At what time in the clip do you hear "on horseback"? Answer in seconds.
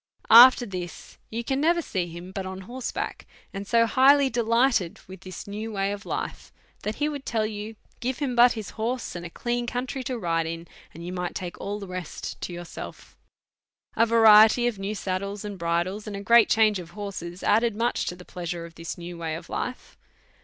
2.43-3.27